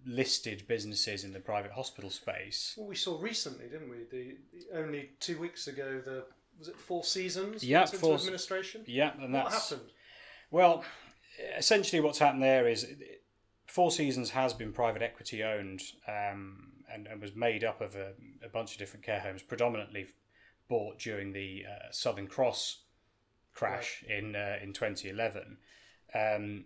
listed 0.08 0.64
businesses 0.68 1.24
in 1.24 1.34
the 1.34 1.40
private 1.40 1.72
hospital 1.72 2.10
space. 2.10 2.74
Well, 2.78 2.88
we 2.88 2.96
saw 2.96 3.20
recently, 3.22 3.68
didn't 3.68 3.90
we? 3.90 3.98
The, 4.10 4.38
the 4.54 4.80
only 4.80 5.12
two 5.20 5.40
weeks 5.40 5.68
ago, 5.68 6.02
the 6.04 6.26
was 6.58 6.70
it 6.70 6.76
Four 6.76 7.04
Seasons? 7.04 7.64
Yeah, 7.64 7.84
into 7.84 8.14
administration. 8.14 8.82
Yeah, 8.88 9.12
and 9.22 9.34
what 9.34 9.52
happened? 9.52 9.92
Well, 10.50 10.84
essentially, 11.58 12.00
what's 12.00 12.18
happened 12.18 12.42
there 12.42 12.68
is 12.68 12.88
Four 13.68 13.92
Seasons 13.92 14.32
has 14.32 14.54
been 14.54 14.74
private 14.74 15.02
equity 15.02 15.44
owned. 15.44 15.82
Um, 16.08 16.72
and, 16.90 17.08
and 17.08 17.22
was 17.22 17.36
made 17.36 17.64
up 17.64 17.82
of 17.82 17.96
a, 17.96 18.14
a 18.44 18.50
bunch 18.50 18.74
of 18.74 18.80
different 18.80 19.06
care 19.06 19.20
homes, 19.20 19.42
predominantly 19.42 20.08
bought 20.70 21.00
during 21.00 21.34
the 21.34 21.66
uh, 21.70 21.92
Southern 21.92 22.28
Cross 22.28 22.80
crash 23.54 24.04
right. 24.08 24.18
in 24.18 24.36
uh, 24.36 24.58
in 24.62 24.74
2011. 24.74 25.58
Um, 26.14 26.66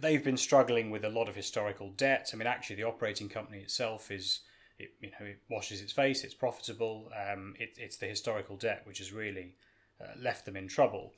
they've 0.00 0.24
been 0.24 0.36
struggling 0.36 0.90
with 0.90 1.04
a 1.04 1.10
lot 1.10 1.28
of 1.28 1.36
historical 1.36 1.90
debt. 1.90 2.30
I 2.32 2.36
mean, 2.36 2.46
actually, 2.46 2.76
the 2.76 2.84
operating 2.84 3.28
company 3.28 3.58
itself 3.58 4.10
is 4.10 4.40
it, 4.78 4.90
you 5.00 5.10
know 5.10 5.26
it 5.26 5.40
washes 5.50 5.80
its 5.80 5.92
face. 5.92 6.24
It's 6.24 6.34
profitable. 6.34 7.10
Um, 7.14 7.54
it, 7.58 7.70
it's 7.76 7.96
the 7.96 8.06
historical 8.06 8.56
debt 8.56 8.82
which 8.84 8.98
has 8.98 9.12
really 9.12 9.54
uh, 10.00 10.12
left 10.18 10.44
them 10.44 10.56
in 10.56 10.68
trouble. 10.68 11.12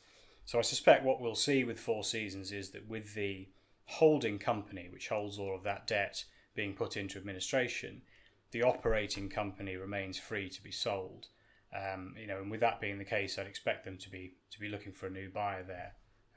So 0.44 0.58
I 0.58 0.62
suspect 0.62 1.04
what 1.04 1.20
we'll 1.20 1.34
see 1.34 1.64
with 1.64 1.78
Four 1.78 2.02
Seasons 2.02 2.50
is 2.50 2.70
that 2.70 2.88
with 2.88 3.14
the 3.14 3.48
holding 3.84 4.38
company, 4.38 4.88
which 4.90 5.08
holds 5.08 5.38
all 5.38 5.54
of 5.54 5.62
that 5.64 5.86
debt, 5.86 6.24
being 6.54 6.74
put 6.74 6.96
into 6.96 7.18
administration, 7.18 8.02
the 8.50 8.62
operating 8.62 9.28
company 9.28 9.76
remains 9.76 10.18
free 10.18 10.48
to 10.48 10.62
be 10.62 10.72
sold. 10.72 11.26
Um, 11.72 12.14
you 12.18 12.26
know, 12.26 12.38
and 12.38 12.50
with 12.50 12.60
that 12.60 12.80
being 12.80 12.98
the 12.98 13.04
case, 13.04 13.38
I'd 13.38 13.46
expect 13.46 13.84
them 13.84 13.96
to 13.98 14.10
be 14.10 14.32
to 14.50 14.58
be 14.58 14.68
looking 14.68 14.92
for 14.92 15.06
a 15.06 15.10
new 15.10 15.30
buyer 15.30 15.62
there. 15.62 15.94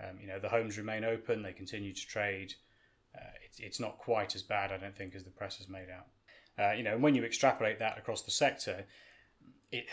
Um, 0.09 0.19
you 0.19 0.27
know, 0.27 0.39
the 0.39 0.49
homes 0.49 0.77
remain 0.77 1.03
open; 1.03 1.41
they 1.41 1.53
continue 1.53 1.93
to 1.93 2.07
trade. 2.07 2.53
Uh, 3.15 3.31
it's 3.45 3.59
it's 3.59 3.79
not 3.79 3.97
quite 3.97 4.35
as 4.35 4.41
bad, 4.41 4.71
I 4.71 4.77
don't 4.77 4.95
think, 4.95 5.15
as 5.15 5.23
the 5.23 5.29
press 5.29 5.57
has 5.57 5.69
made 5.69 5.87
out. 5.89 6.07
Uh, 6.57 6.73
you 6.73 6.83
know, 6.83 6.93
and 6.93 7.03
when 7.03 7.15
you 7.15 7.23
extrapolate 7.23 7.79
that 7.79 7.97
across 7.97 8.21
the 8.21 8.31
sector, 8.31 8.85
it 9.71 9.85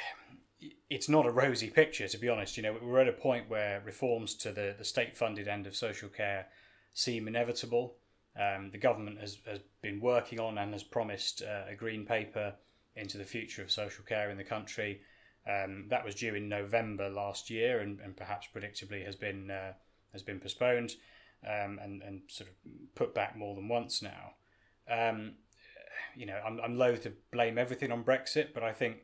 it's 0.91 1.09
not 1.09 1.27
a 1.27 1.31
rosy 1.31 1.71
picture, 1.71 2.09
to 2.09 2.19
be 2.19 2.29
honest. 2.29 2.57
You 2.57 2.63
know, 2.63 2.77
we're 2.83 3.01
at 3.01 3.09
a 3.09 3.13
point 3.13 3.49
where 3.49 3.83
reforms 3.85 4.35
to 4.37 4.53
the, 4.53 4.75
the 4.77 4.85
state 4.85 5.17
funded 5.17 5.49
end 5.49 5.67
of 5.67 5.75
social 5.75 6.09
care 6.09 6.49
seem 6.93 7.29
inevitable. 7.29 7.97
Um, 8.39 8.71
the 8.71 8.79
government 8.79 9.21
has, 9.21 9.39
has 9.47 9.61
been 9.83 10.01
working 10.01 10.39
on 10.39 10.59
and 10.59 10.73
has 10.73 10.83
promised 10.83 11.43
uh, 11.43 11.71
a 11.71 11.75
green 11.75 12.05
paper 12.05 12.55
into 12.97 13.19
the 13.19 13.25
future 13.25 13.63
of 13.63 13.71
social 13.71 14.05
care 14.05 14.31
in 14.31 14.37
the 14.37 14.45
country. 14.45 15.01
Um, 15.49 15.87
that 15.89 16.05
was 16.05 16.15
due 16.15 16.35
in 16.35 16.49
November 16.49 17.09
last 17.09 17.49
year, 17.49 17.81
and, 17.81 17.99
and 18.01 18.17
perhaps 18.17 18.49
predictably 18.55 19.05
has 19.05 19.17
been 19.17 19.51
uh, 19.51 19.73
has 20.13 20.23
been 20.23 20.41
postponed 20.41 20.97
um, 21.47 21.79
and 21.83 22.03
and 22.03 22.23
sort 22.29 22.51
of 22.51 22.57
put 22.95 23.15
back 23.15 23.37
more 23.37 23.55
than 23.55 23.69
once 23.69 24.03
now. 24.03 24.33
Um, 24.91 25.35
you 26.17 26.27
know, 26.27 26.41
I'm 26.45 26.61
I'm 26.61 26.77
loath 26.77 27.03
to 27.05 27.13
blame 27.33 27.59
everything 27.59 27.93
on 27.93 28.05
Brexit, 28.05 28.53
but 28.55 28.63
I 28.63 28.73
think 28.73 28.99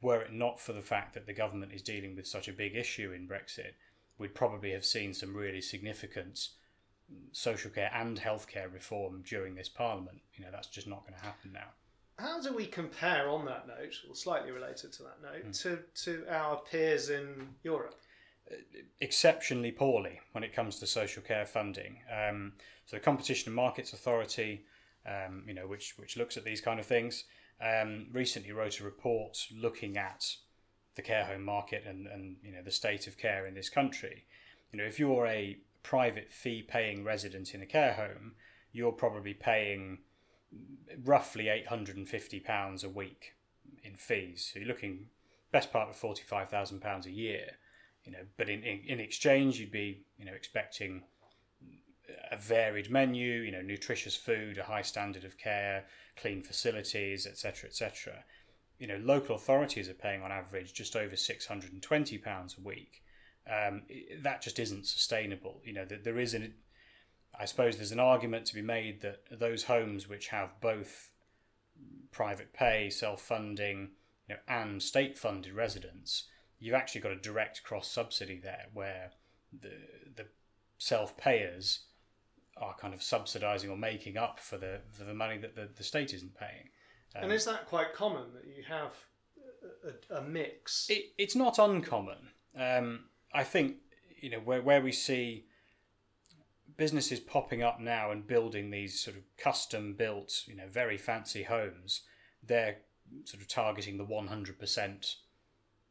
were 0.00 0.22
it 0.22 0.32
not 0.32 0.60
for 0.60 0.72
the 0.72 0.82
fact 0.82 1.14
that 1.14 1.26
the 1.26 1.32
government 1.32 1.72
is 1.72 1.82
dealing 1.82 2.16
with 2.16 2.26
such 2.26 2.48
a 2.48 2.52
big 2.52 2.74
issue 2.74 3.12
in 3.12 3.28
Brexit, 3.28 3.74
we'd 4.18 4.34
probably 4.34 4.72
have 4.72 4.84
seen 4.84 5.14
some 5.14 5.34
really 5.34 5.60
significant 5.60 6.48
social 7.32 7.70
care 7.70 7.90
and 7.94 8.20
healthcare 8.20 8.72
reform 8.72 9.22
during 9.26 9.54
this 9.54 9.68
parliament. 9.68 10.18
You 10.34 10.44
know, 10.44 10.50
that's 10.50 10.68
just 10.68 10.86
not 10.86 11.06
going 11.06 11.18
to 11.18 11.24
happen 11.24 11.52
now. 11.52 11.68
How 12.18 12.40
do 12.40 12.54
we 12.54 12.66
compare 12.66 13.28
on 13.28 13.44
that 13.46 13.66
note, 13.66 13.94
or 14.08 14.14
slightly 14.14 14.50
related 14.50 14.92
to 14.94 15.02
that 15.04 15.22
note, 15.22 15.46
mm. 15.46 15.62
to, 15.62 15.78
to 16.04 16.24
our 16.28 16.56
peers 16.70 17.10
in 17.10 17.48
Europe? 17.62 17.94
Exceptionally 19.00 19.72
poorly 19.72 20.20
when 20.32 20.44
it 20.44 20.54
comes 20.54 20.78
to 20.78 20.86
social 20.86 21.22
care 21.22 21.46
funding. 21.46 21.98
Um, 22.10 22.52
so 22.86 22.96
the 22.96 23.02
Competition 23.02 23.48
and 23.48 23.56
Markets 23.56 23.92
Authority, 23.92 24.64
um, 25.06 25.44
you 25.46 25.54
know, 25.54 25.66
which 25.66 25.94
which 25.96 26.16
looks 26.16 26.36
at 26.36 26.44
these 26.44 26.60
kind 26.60 26.78
of 26.78 26.86
things, 26.86 27.24
um, 27.60 28.06
recently 28.12 28.52
wrote 28.52 28.80
a 28.80 28.84
report 28.84 29.46
looking 29.56 29.96
at 29.96 30.36
the 30.94 31.02
care 31.02 31.24
home 31.24 31.44
market 31.44 31.84
and, 31.86 32.06
and 32.06 32.36
you 32.42 32.52
know 32.52 32.62
the 32.62 32.70
state 32.70 33.06
of 33.06 33.16
care 33.16 33.46
in 33.46 33.54
this 33.54 33.70
country. 33.70 34.26
You 34.72 34.78
know, 34.78 34.84
if 34.84 34.98
you're 34.98 35.26
a 35.26 35.58
private 35.82 36.32
fee 36.32 36.62
paying 36.62 37.04
resident 37.04 37.54
in 37.54 37.62
a 37.62 37.66
care 37.66 37.94
home, 37.94 38.32
you're 38.72 38.92
probably 38.92 39.34
paying 39.34 39.98
roughly 41.04 41.44
£850 41.44 42.84
a 42.84 42.88
week 42.88 43.34
in 43.82 43.94
fees. 43.94 44.50
So 44.52 44.58
you're 44.58 44.68
looking 44.68 45.06
best 45.50 45.72
part 45.72 45.88
of 45.88 45.96
£45,000 45.96 47.06
a 47.06 47.10
year. 47.10 47.58
You 48.04 48.12
know, 48.12 48.24
but 48.36 48.48
in, 48.48 48.62
in, 48.62 48.80
in 48.86 49.00
exchange, 49.00 49.58
you'd 49.58 49.70
be 49.70 50.04
you 50.18 50.24
know 50.24 50.32
expecting 50.32 51.02
a 52.30 52.36
varied 52.36 52.90
menu, 52.90 53.40
you 53.40 53.52
know, 53.52 53.62
nutritious 53.62 54.16
food, 54.16 54.58
a 54.58 54.64
high 54.64 54.82
standard 54.82 55.24
of 55.24 55.38
care, 55.38 55.84
clean 56.16 56.42
facilities, 56.42 57.26
etc., 57.26 57.68
etc. 57.68 58.24
You 58.78 58.86
know, 58.88 58.98
local 59.02 59.36
authorities 59.36 59.88
are 59.88 59.94
paying 59.94 60.22
on 60.22 60.32
average 60.32 60.74
just 60.74 60.96
over 60.96 61.16
six 61.16 61.46
hundred 61.46 61.72
and 61.72 61.82
twenty 61.82 62.18
pounds 62.18 62.56
a 62.58 62.60
week 62.60 63.02
um, 63.50 63.82
that 64.20 64.42
just 64.42 64.58
isn't 64.58 64.86
sustainable. 64.86 65.60
You 65.64 65.72
know, 65.72 65.84
that 65.84 66.04
there 66.04 66.18
is 66.18 66.34
an, 66.34 66.54
I 67.38 67.44
suppose 67.44 67.76
there's 67.76 67.92
an 67.92 68.00
argument 68.00 68.46
to 68.46 68.54
be 68.54 68.62
made 68.62 69.00
that 69.02 69.20
those 69.30 69.64
homes 69.64 70.08
which 70.08 70.28
have 70.28 70.60
both 70.60 71.10
private 72.10 72.52
pay, 72.52 72.90
self-funding, 72.90 73.90
you 74.28 74.34
know, 74.34 74.40
and 74.46 74.82
state-funded 74.82 75.52
residents, 75.52 76.28
you've 76.62 76.74
actually 76.74 77.00
got 77.00 77.12
a 77.12 77.16
direct 77.16 77.64
cross 77.64 77.90
subsidy 77.90 78.38
there, 78.42 78.66
where 78.72 79.10
the 79.52 79.72
the 80.14 80.26
self 80.78 81.16
payers 81.16 81.80
are 82.56 82.74
kind 82.74 82.94
of 82.94 83.00
subsidising 83.00 83.70
or 83.70 83.76
making 83.76 84.16
up 84.16 84.38
for 84.38 84.56
the 84.56 84.80
for 84.92 85.04
the 85.04 85.14
money 85.14 85.38
that 85.38 85.56
the, 85.56 85.68
the 85.76 85.82
state 85.82 86.14
isn't 86.14 86.34
paying. 86.34 86.68
Um, 87.16 87.24
and 87.24 87.32
is 87.32 87.44
that 87.44 87.66
quite 87.66 87.92
common 87.92 88.32
that 88.34 88.46
you 88.46 88.62
have 88.68 88.92
a, 90.10 90.16
a 90.18 90.22
mix? 90.22 90.86
It, 90.88 91.12
it's 91.18 91.36
not 91.36 91.58
uncommon. 91.58 92.28
Um, 92.56 93.06
I 93.34 93.42
think 93.42 93.76
you 94.20 94.30
know 94.30 94.38
where 94.38 94.62
where 94.62 94.80
we 94.80 94.92
see 94.92 95.46
businesses 96.76 97.20
popping 97.20 97.62
up 97.62 97.80
now 97.80 98.10
and 98.10 98.26
building 98.26 98.70
these 98.70 98.98
sort 99.00 99.16
of 99.16 99.24
custom 99.36 99.94
built, 99.94 100.42
you 100.46 100.56
know, 100.56 100.66
very 100.70 100.96
fancy 100.96 101.42
homes, 101.42 102.02
they're 102.42 102.78
sort 103.24 103.42
of 103.42 103.48
targeting 103.48 103.98
the 103.98 104.06
100% 104.06 105.14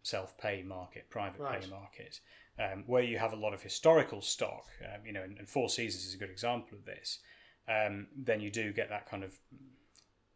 self 0.04 0.38
pay 0.38 0.64
market, 0.64 1.10
private 1.10 1.42
right. 1.42 1.62
pay 1.62 1.70
market, 1.70 2.20
um, 2.60 2.84
where 2.88 3.04
you 3.04 3.18
have 3.18 3.34
a 3.34 3.38
lot 3.38 3.54
of 3.54 3.62
historical 3.62 4.22
stock, 4.22 4.66
um, 4.84 5.06
you 5.06 5.14
know, 5.14 5.24
and, 5.24 5.38
and, 5.38 5.50
Four 5.50 5.70
Seasons 5.70 6.06
is 6.06 6.14
a 6.14 6.18
good 6.18 6.30
example 6.30 6.78
of 6.78 6.86
this, 6.86 7.20
um, 7.68 8.08
then 8.16 8.42
you 8.42 8.50
do 8.50 8.74
get 8.74 8.90
that 8.90 9.10
kind 9.10 9.24
of 9.24 9.38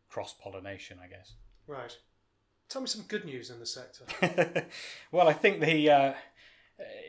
cross 0.09 0.33
pollination, 0.33 0.97
I 1.03 1.07
guess. 1.07 1.33
Right. 1.67 1.97
Tell 2.69 2.81
me 2.81 2.87
some 2.87 3.03
good 3.07 3.25
news 3.25 3.49
in 3.49 3.59
the 3.59 3.65
sector. 3.65 4.65
well, 5.11 5.27
I 5.27 5.33
think 5.33 5.61
the. 5.61 5.89
Uh, 5.89 6.13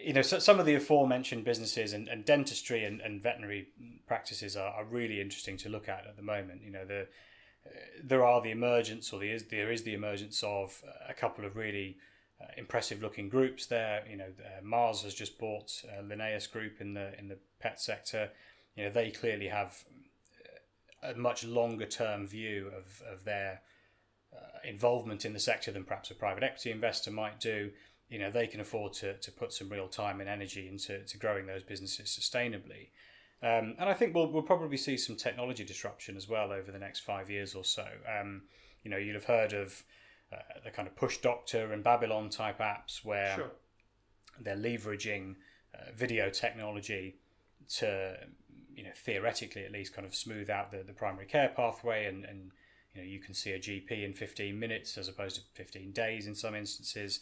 you 0.04 0.12
know, 0.12 0.22
so 0.22 0.38
some 0.38 0.60
of 0.60 0.66
the 0.66 0.74
aforementioned 0.74 1.44
businesses 1.44 1.92
and, 1.92 2.06
and 2.06 2.24
dentistry 2.24 2.84
and, 2.84 3.00
and 3.00 3.20
veterinary 3.20 3.66
practices 4.06 4.56
are, 4.56 4.70
are 4.70 4.84
really 4.84 5.20
interesting 5.20 5.56
to 5.56 5.68
look 5.68 5.88
at 5.88 6.06
at 6.06 6.16
the 6.16 6.22
moment. 6.22 6.62
You 6.62 6.70
know, 6.70 6.84
the 6.84 7.00
uh, 7.66 7.70
there 8.04 8.24
are 8.24 8.40
the 8.40 8.52
emergence, 8.52 9.12
or 9.12 9.18
there 9.18 9.34
is 9.34 9.46
there 9.46 9.72
is 9.72 9.82
the 9.82 9.94
emergence 9.94 10.42
of 10.44 10.82
a 11.08 11.14
couple 11.14 11.44
of 11.44 11.56
really 11.56 11.96
uh, 12.40 12.46
impressive 12.56 13.02
looking 13.02 13.28
groups 13.28 13.66
there. 13.66 14.04
You 14.08 14.16
know, 14.16 14.32
uh, 14.38 14.62
Mars 14.62 15.02
has 15.02 15.14
just 15.14 15.38
bought 15.38 15.82
uh, 15.86 16.02
Linnaeus 16.02 16.46
Group 16.46 16.80
in 16.80 16.94
the 16.94 17.18
in 17.18 17.28
the 17.28 17.38
pet 17.60 17.80
sector. 17.80 18.30
You 18.76 18.84
know, 18.84 18.90
they 18.90 19.10
clearly 19.10 19.48
have 19.48 19.84
a 21.02 21.14
much 21.14 21.44
longer 21.44 21.86
term 21.86 22.26
view 22.26 22.70
of 22.76 23.02
of 23.10 23.24
their 23.24 23.62
uh, 24.34 24.68
involvement 24.68 25.24
in 25.24 25.32
the 25.32 25.40
sector 25.40 25.70
than 25.70 25.84
perhaps 25.84 26.10
a 26.10 26.14
private 26.14 26.42
equity 26.42 26.70
investor 26.70 27.10
might 27.10 27.40
do 27.40 27.70
you 28.08 28.18
know 28.18 28.30
they 28.30 28.46
can 28.46 28.60
afford 28.60 28.92
to, 28.92 29.14
to 29.14 29.32
put 29.32 29.52
some 29.52 29.68
real 29.68 29.88
time 29.88 30.20
and 30.20 30.28
energy 30.28 30.68
into 30.68 31.02
to 31.04 31.18
growing 31.18 31.46
those 31.46 31.62
businesses 31.62 32.08
sustainably. 32.08 32.88
Um, 33.42 33.74
and 33.78 33.88
I 33.88 33.94
think 33.94 34.14
we'll, 34.14 34.30
we'll 34.32 34.42
probably 34.42 34.78
see 34.78 34.96
some 34.96 35.16
technology 35.16 35.64
disruption 35.64 36.16
as 36.16 36.28
well 36.28 36.52
over 36.52 36.72
the 36.72 36.78
next 36.78 37.00
five 37.00 37.28
years 37.28 37.54
or 37.54 37.64
so. 37.64 37.86
Um, 38.08 38.42
you 38.82 38.90
know, 38.90 38.96
you'll 38.96 39.14
have 39.14 39.24
heard 39.24 39.52
of 39.52 39.82
uh, 40.36 40.60
the 40.64 40.70
kind 40.70 40.88
of 40.88 40.96
push 40.96 41.18
doctor 41.18 41.72
and 41.72 41.82
Babylon 41.82 42.28
type 42.28 42.58
apps 42.58 43.04
where 43.04 43.34
sure. 43.34 43.50
they're 44.40 44.56
leveraging 44.56 45.36
uh, 45.74 45.92
video 45.94 46.30
technology 46.30 47.16
to, 47.76 48.16
you 48.74 48.84
know, 48.84 48.90
theoretically 48.96 49.64
at 49.64 49.72
least 49.72 49.94
kind 49.94 50.06
of 50.06 50.14
smooth 50.14 50.50
out 50.50 50.70
the, 50.70 50.82
the 50.82 50.92
primary 50.92 51.26
care 51.26 51.52
pathway 51.54 52.06
and, 52.06 52.24
and 52.24 52.50
you 52.94 53.00
know 53.00 53.06
you 53.06 53.20
can 53.20 53.34
see 53.34 53.52
a 53.52 53.58
GP 53.58 54.04
in 54.04 54.12
15 54.12 54.58
minutes 54.58 54.96
as 54.96 55.08
opposed 55.08 55.36
to 55.36 55.42
15 55.54 55.92
days 55.92 56.26
in 56.26 56.34
some 56.34 56.54
instances. 56.54 57.20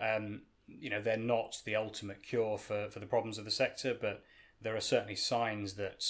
Um, 0.00 0.42
you 0.66 0.90
know, 0.90 1.00
they're 1.00 1.16
not 1.16 1.56
the 1.64 1.76
ultimate 1.76 2.22
cure 2.22 2.56
for, 2.58 2.88
for 2.90 2.98
the 3.00 3.06
problems 3.06 3.38
of 3.38 3.44
the 3.44 3.50
sector, 3.50 3.96
but 3.98 4.22
there 4.60 4.76
are 4.76 4.80
certainly 4.80 5.16
signs 5.16 5.74
that 5.74 6.04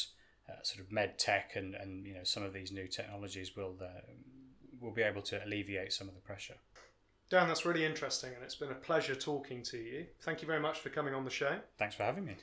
uh, 0.48 0.62
sort 0.62 0.84
of 0.84 0.92
med 0.92 1.18
tech 1.18 1.52
and, 1.54 1.74
and 1.74 2.06
you 2.06 2.14
know 2.14 2.24
some 2.24 2.42
of 2.42 2.52
these 2.52 2.72
new 2.72 2.86
technologies 2.86 3.56
will 3.56 3.76
uh, 3.80 4.00
will 4.82 4.90
be 4.90 5.02
able 5.02 5.22
to 5.22 5.44
alleviate 5.44 5.92
some 5.92 6.08
of 6.08 6.14
the 6.14 6.20
pressure. 6.20 6.56
Dan, 7.30 7.48
that's 7.48 7.64
really 7.64 7.84
interesting, 7.84 8.34
and 8.34 8.42
it's 8.44 8.54
been 8.54 8.70
a 8.70 8.74
pleasure 8.74 9.14
talking 9.14 9.62
to 9.62 9.78
you. 9.78 10.04
Thank 10.20 10.42
you 10.42 10.46
very 10.46 10.60
much 10.60 10.80
for 10.80 10.90
coming 10.90 11.14
on 11.14 11.24
the 11.24 11.30
show. 11.30 11.56
Thanks 11.78 11.94
for 11.94 12.02
having 12.02 12.26
me. 12.26 12.36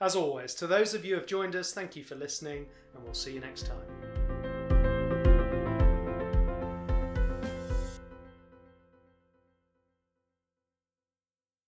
As 0.00 0.14
always, 0.14 0.54
to 0.54 0.68
those 0.68 0.94
of 0.94 1.04
you 1.04 1.14
who 1.14 1.20
have 1.20 1.26
joined 1.26 1.56
us, 1.56 1.72
thank 1.72 1.96
you 1.96 2.04
for 2.04 2.14
listening, 2.14 2.66
and 2.94 3.02
we'll 3.02 3.14
see 3.14 3.32
you 3.32 3.40
next 3.40 3.66
time. 3.66 4.17